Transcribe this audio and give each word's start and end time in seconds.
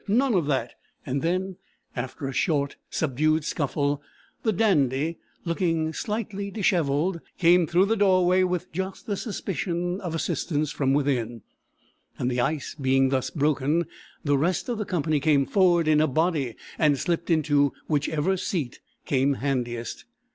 none 0.07 0.33
of 0.33 0.47
that"; 0.47 0.73
and 1.05 1.21
then, 1.21 1.57
after 1.95 2.27
a 2.27 2.33
short 2.33 2.75
subdued 2.89 3.45
scuffle, 3.45 4.01
the 4.41 4.51
Dandy, 4.51 5.19
looking 5.45 5.93
slightly 5.93 6.49
dishevelled, 6.49 7.21
came 7.37 7.67
through 7.67 7.85
the 7.85 7.95
doorway 7.95 8.41
with 8.41 8.71
just 8.71 9.05
the 9.05 9.15
suspicion 9.15 10.01
of 10.01 10.15
assistance 10.15 10.71
from 10.71 10.93
within; 10.93 11.43
and 12.17 12.31
the 12.31 12.41
ice 12.41 12.73
being 12.81 13.09
thus 13.09 13.29
broken 13.29 13.85
the 14.25 14.39
rest 14.39 14.69
of 14.69 14.79
the 14.79 14.85
company 14.85 15.19
came 15.19 15.45
forward 15.45 15.87
in 15.87 16.01
a 16.01 16.07
body 16.07 16.55
and 16.79 16.97
slipped 16.97 17.29
into 17.29 17.71
whichever 17.85 18.35
seat 18.37 18.79
came 19.05 19.35
handiest. 19.35 20.05